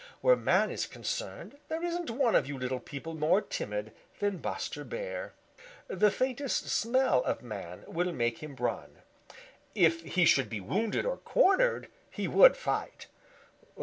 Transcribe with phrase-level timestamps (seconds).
[0.21, 4.83] Where man is concerned there isn't one of you little people more timid than Buster
[4.83, 5.33] Bear.
[5.87, 9.03] The faintest smell of man will make him run.
[9.75, 13.05] If he should be wounded or cornered, he would fight.